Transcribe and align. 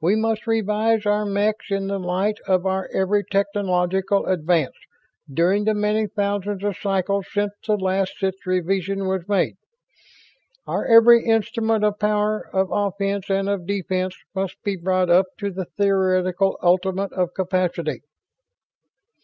We 0.00 0.14
must 0.14 0.46
revise 0.46 1.04
our 1.04 1.26
mechs 1.26 1.66
in 1.72 1.88
the 1.88 1.98
light 1.98 2.38
of 2.46 2.64
our 2.64 2.88
every 2.94 3.24
technological 3.24 4.24
advance 4.26 4.76
during 5.28 5.64
the 5.64 5.74
many 5.74 6.06
thousands 6.06 6.62
of 6.62 6.76
cycles 6.76 7.26
since 7.32 7.54
the 7.66 7.76
last 7.76 8.20
such 8.20 8.36
revision 8.46 9.08
was 9.08 9.26
made. 9.26 9.56
Our 10.64 10.86
every 10.86 11.24
instrument 11.26 11.82
of 11.82 11.98
power, 11.98 12.48
of 12.52 12.68
offense 12.70 13.28
and 13.30 13.48
of 13.48 13.66
defense, 13.66 14.14
must 14.32 14.62
be 14.62 14.76
brought 14.76 15.10
up 15.10 15.26
to 15.40 15.50
the 15.50 15.64
theoretical 15.64 16.56
ultimate 16.62 17.12
of 17.12 17.30
capability." 17.36 18.02